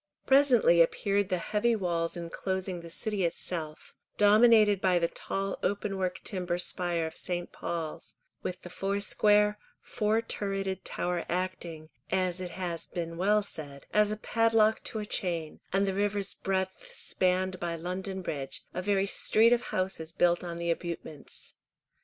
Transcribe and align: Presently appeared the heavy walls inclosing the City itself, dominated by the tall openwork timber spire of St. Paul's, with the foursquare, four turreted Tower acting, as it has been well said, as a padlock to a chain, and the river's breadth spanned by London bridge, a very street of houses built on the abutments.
Presently 0.25 0.81
appeared 0.81 1.29
the 1.29 1.37
heavy 1.37 1.75
walls 1.75 2.17
inclosing 2.17 2.81
the 2.81 2.89
City 2.89 3.23
itself, 3.23 3.93
dominated 4.17 4.81
by 4.81 4.97
the 4.97 5.07
tall 5.07 5.59
openwork 5.61 6.21
timber 6.23 6.57
spire 6.57 7.05
of 7.05 7.15
St. 7.15 7.51
Paul's, 7.51 8.15
with 8.41 8.63
the 8.63 8.71
foursquare, 8.71 9.59
four 9.79 10.19
turreted 10.23 10.83
Tower 10.83 11.23
acting, 11.29 11.87
as 12.11 12.41
it 12.41 12.49
has 12.49 12.87
been 12.87 13.15
well 13.15 13.43
said, 13.43 13.85
as 13.93 14.09
a 14.09 14.17
padlock 14.17 14.83
to 14.85 14.97
a 14.97 15.05
chain, 15.05 15.59
and 15.71 15.87
the 15.87 15.93
river's 15.93 16.33
breadth 16.33 16.91
spanned 16.95 17.59
by 17.59 17.75
London 17.75 18.23
bridge, 18.23 18.63
a 18.73 18.81
very 18.81 19.05
street 19.05 19.53
of 19.53 19.65
houses 19.65 20.11
built 20.11 20.43
on 20.43 20.57
the 20.57 20.71
abutments. 20.71 21.53